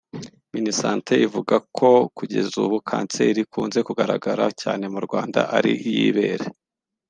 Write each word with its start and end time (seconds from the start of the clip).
Minisante 0.55 1.13
ivuga 1.25 1.55
ko 1.77 1.89
kugeza 2.17 2.53
ubu 2.65 2.77
kanseri 2.89 3.39
ikunze 3.45 3.79
kugaragara 3.87 4.43
cyane 4.61 4.83
mu 4.93 4.99
Rwanda 5.05 5.41
ari 5.57 5.71
iy’ibere 5.89 6.45